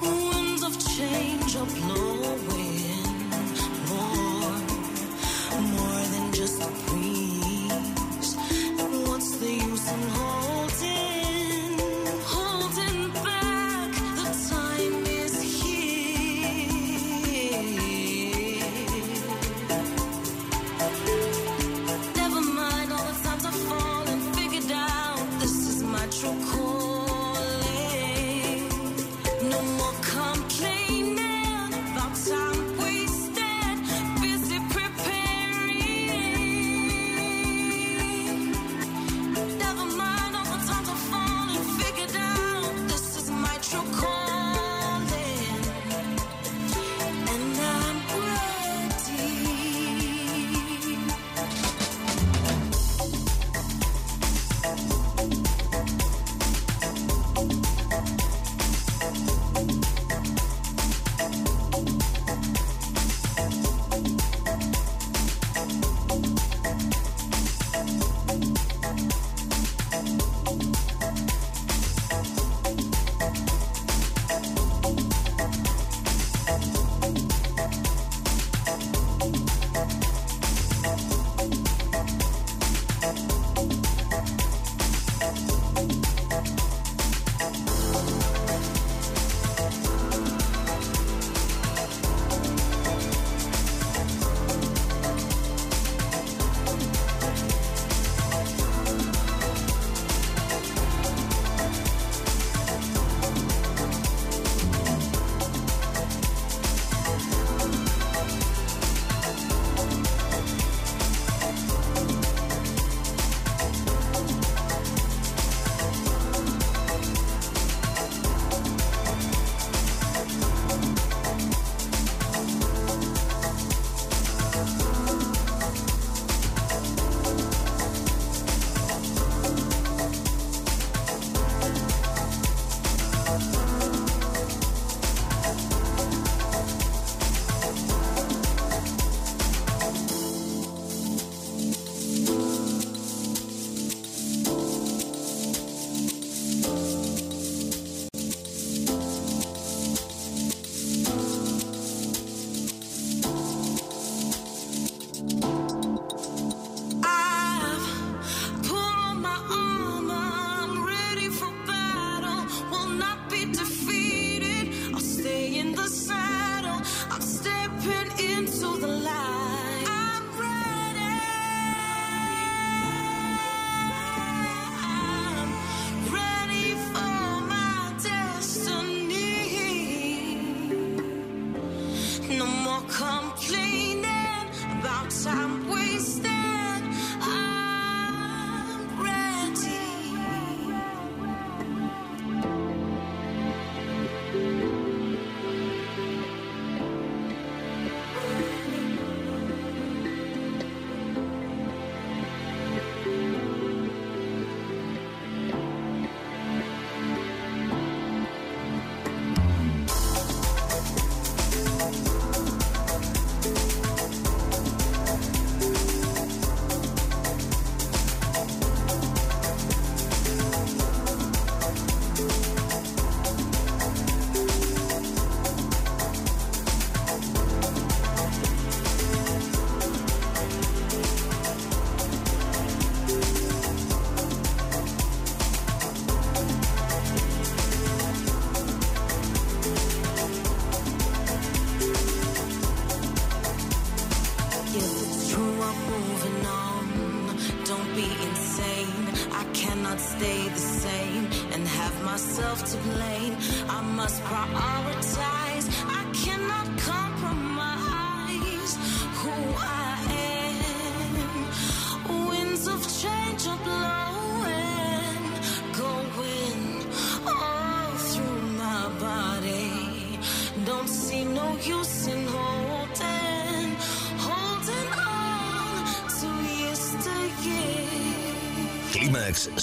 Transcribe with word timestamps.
Winds 0.00 0.62
of 0.62 0.74
change 0.96 1.56
are 1.56 1.66
blowing 1.66 2.03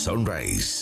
Climax 0.04 0.81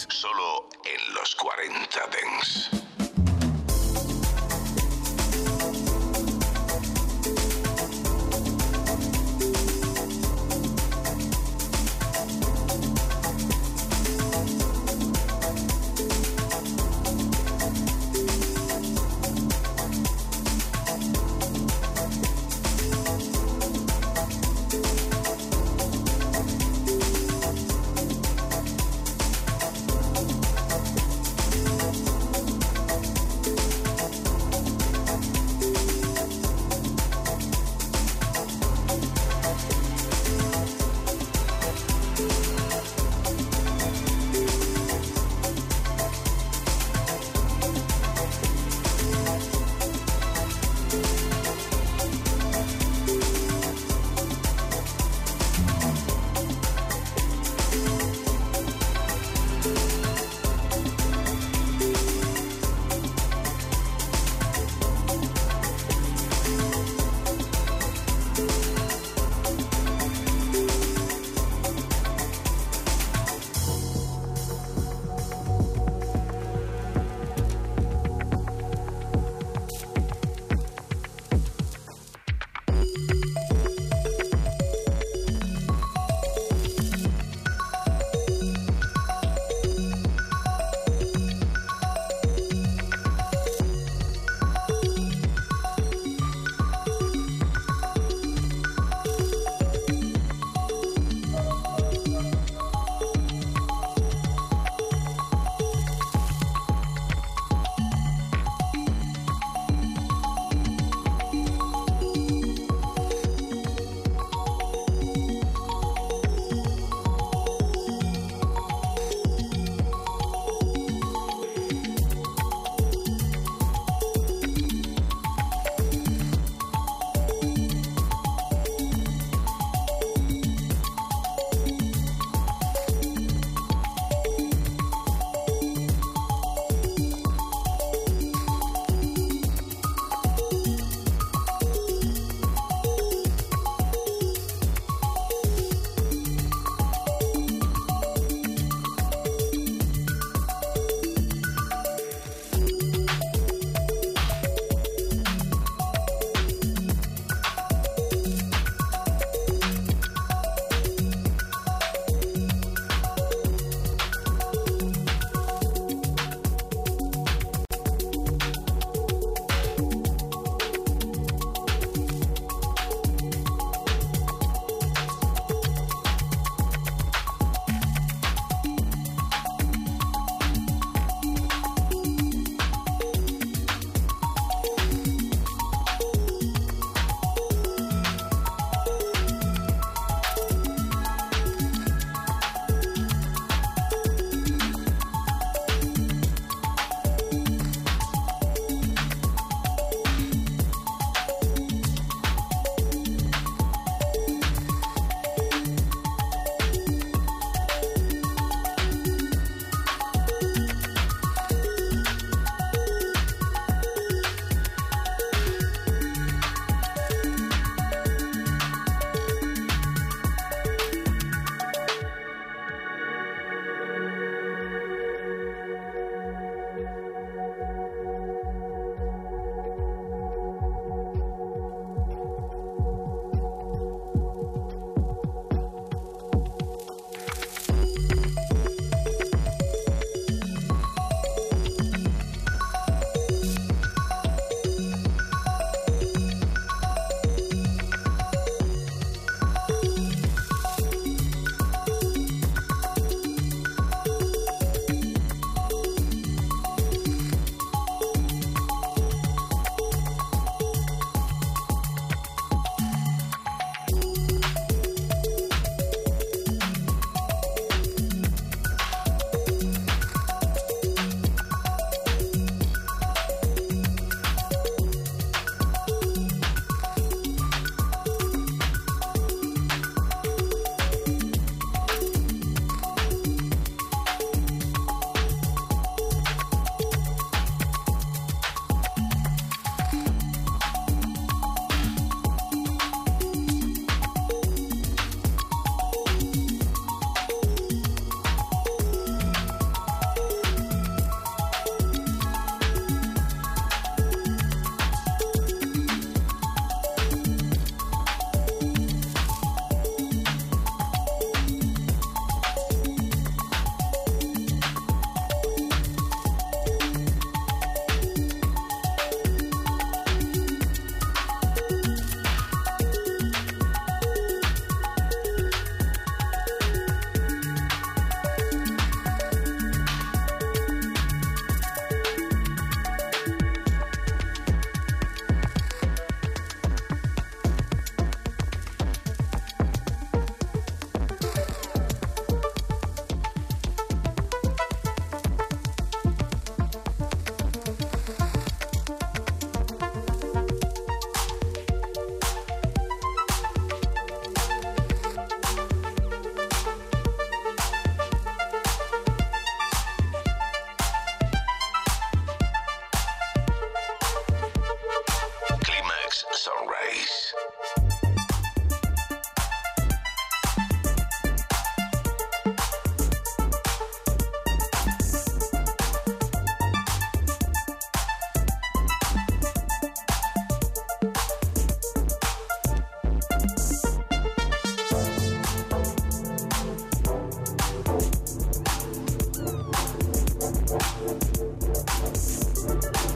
Podcast. 392.68 393.09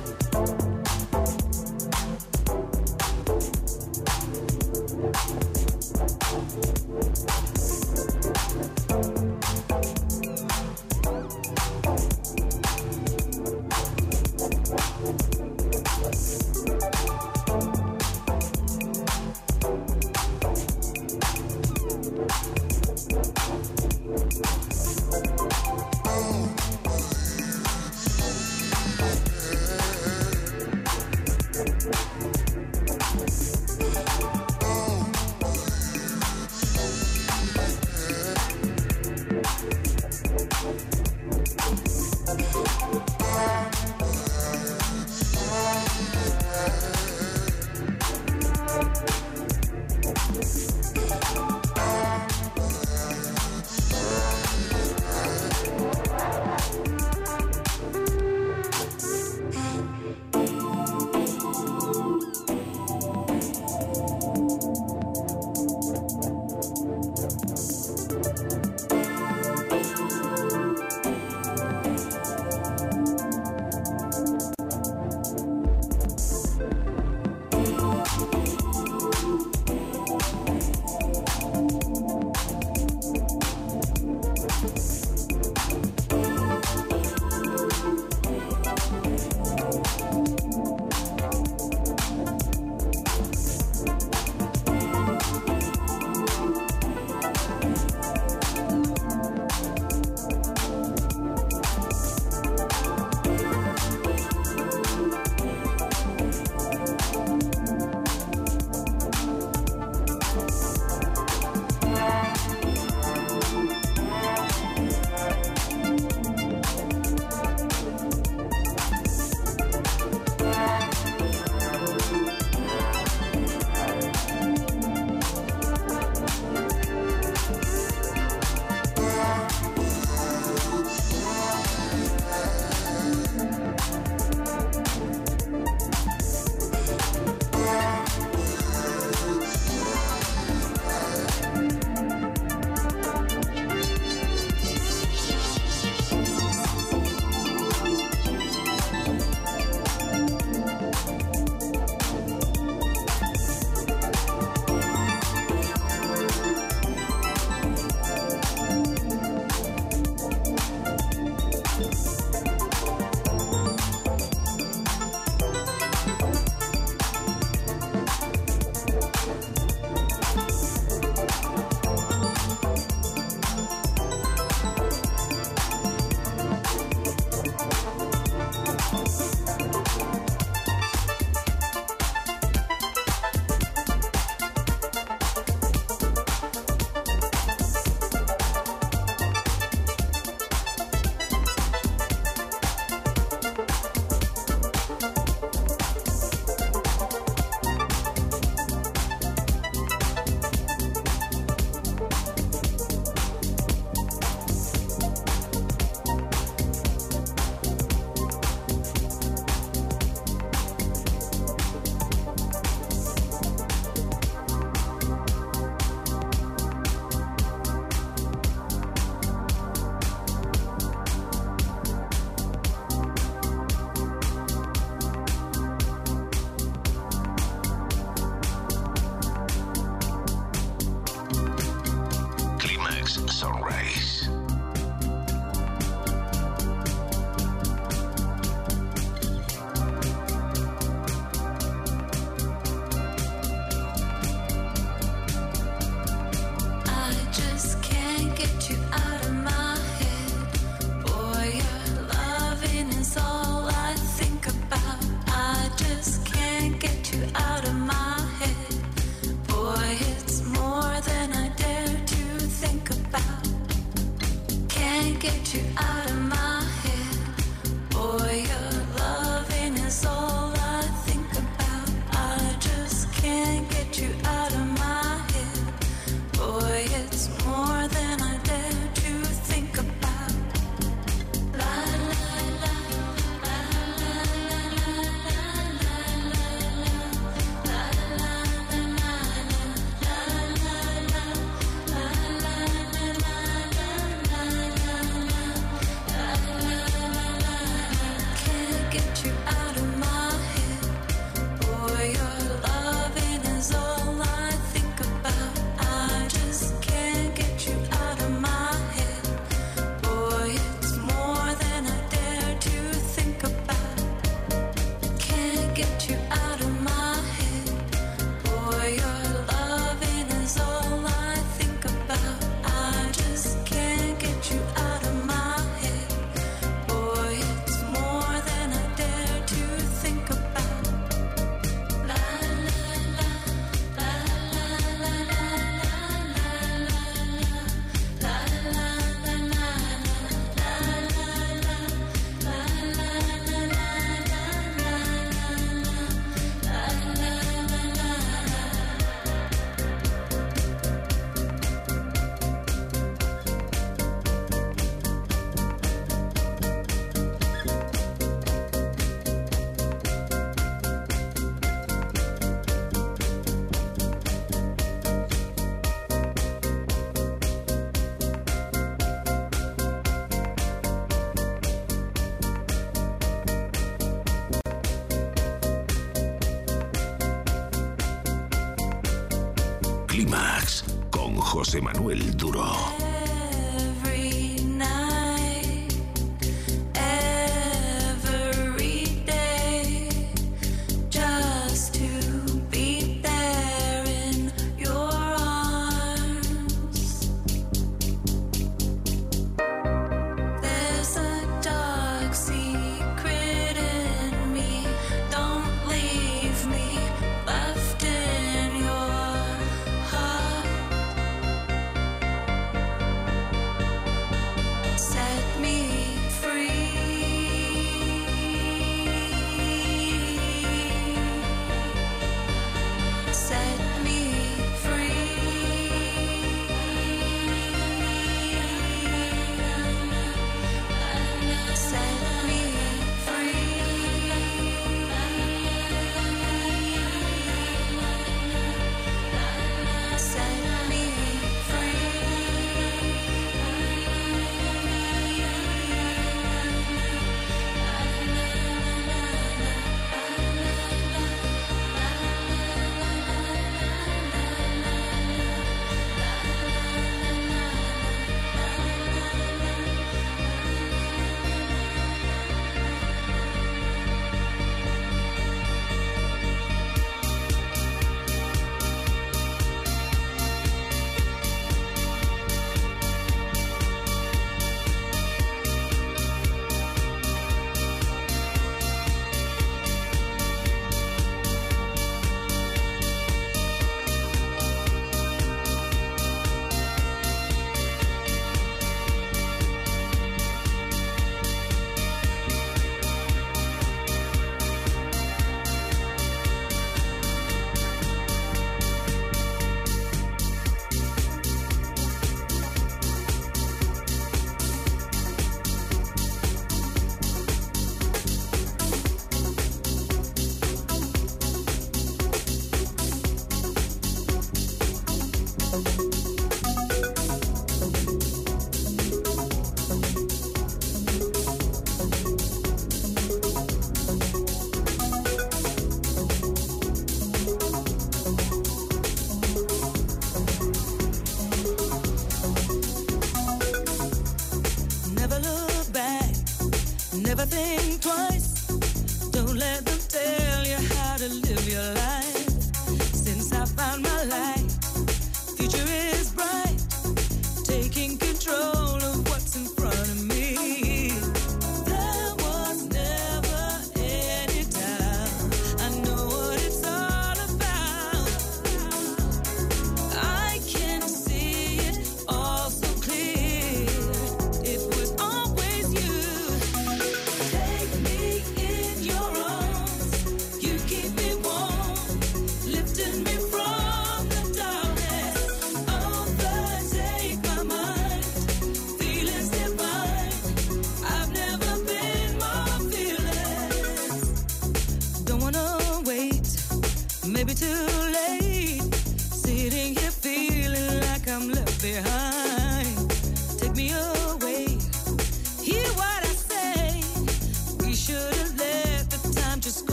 José 381.63 381.79
Manuel 381.79 382.35
Duro. 382.35 382.92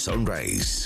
Sunrise. 0.00 0.79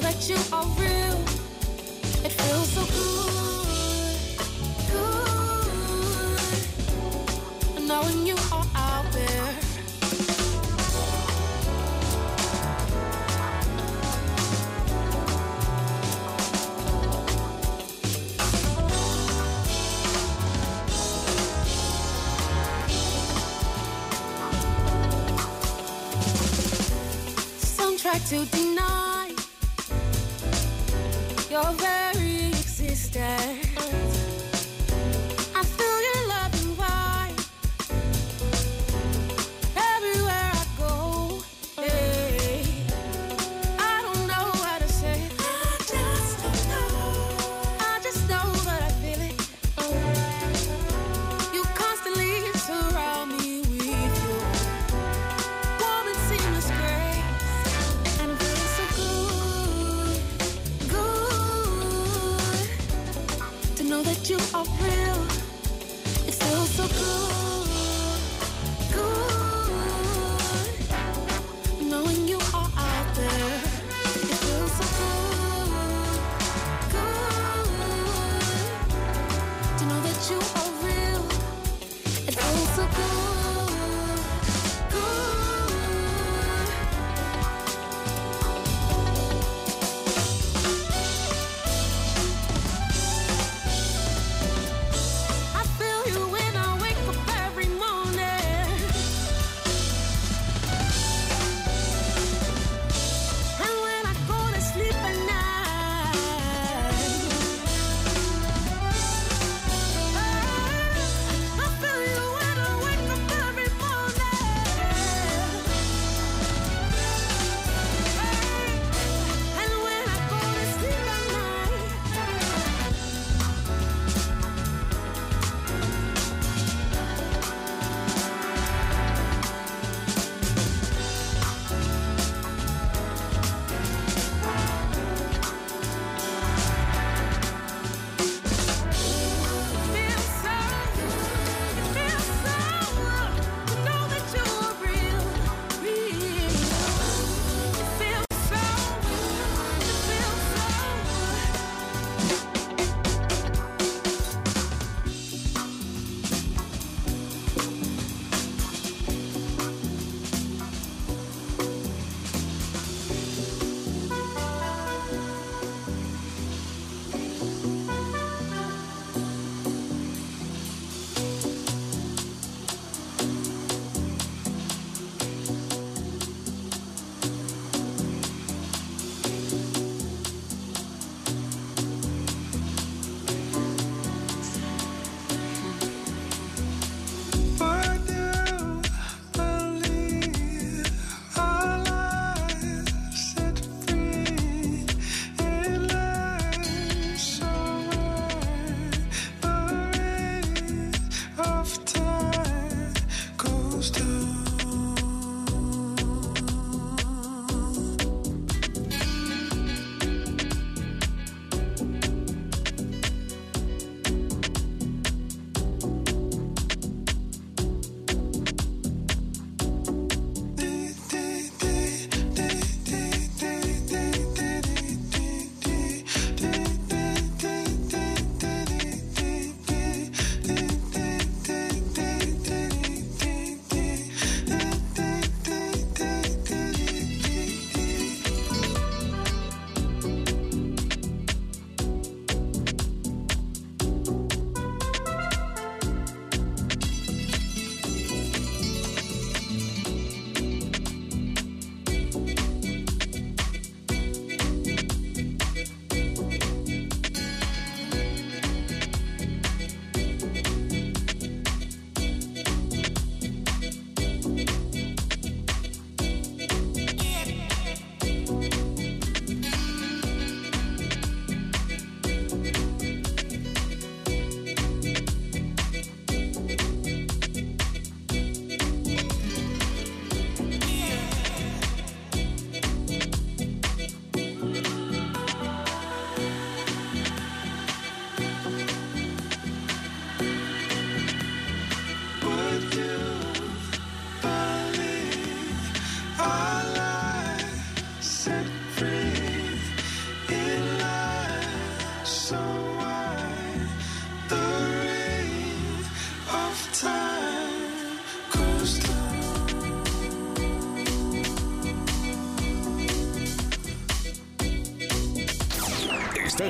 that 0.00 0.28
you 0.28 0.36
are 0.52 0.66
real, 0.78 1.18
it 2.24 2.32
feels 2.32 2.68
so 2.70 2.84
good, 2.86 4.16
good. 4.92 5.66
Knowing 7.86 8.26
you 8.26 8.36
are 8.52 8.66
out 8.74 9.12
there. 9.12 9.54
Soundtrack 27.58 28.28
to 28.30 28.44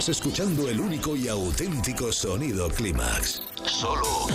Estás 0.01 0.17
escuchando 0.17 0.67
el 0.67 0.81
único 0.81 1.15
y 1.15 1.29
auténtico 1.29 2.11
sonido 2.11 2.71
Clímax. 2.71 3.43
Solo 3.67 4.29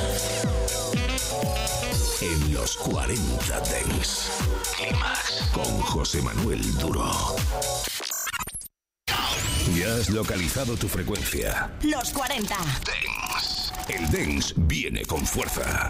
en 2.21 2.53
los 2.53 2.77
40 2.77 3.59
Dents. 3.61 4.29
Clímax 4.77 5.49
con 5.51 5.81
José 5.81 6.21
Manuel 6.21 6.61
Duro. 6.77 7.11
Ya 9.75 9.95
has 9.95 10.11
localizado 10.11 10.77
tu 10.77 10.87
frecuencia. 10.87 11.71
Los 11.81 12.11
40. 12.11 12.55
Dents. 12.85 13.73
El 13.89 14.11
Dents 14.11 14.53
viene 14.55 15.03
con 15.03 15.25
fuerza. 15.25 15.89